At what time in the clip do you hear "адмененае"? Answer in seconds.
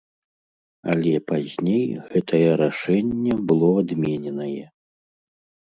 3.87-4.65